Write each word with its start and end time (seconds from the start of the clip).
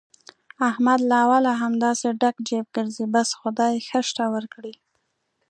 احمد 0.69 0.99
له 1.09 1.17
اوله 1.25 1.51
همداسې 1.63 2.07
ډک 2.21 2.35
جېب 2.47 2.65
ګرځي، 2.75 3.05
بس 3.13 3.29
خدای 3.39 3.73
ښه 3.87 3.99
شته 4.09 4.25
ورکړي. 4.35 4.73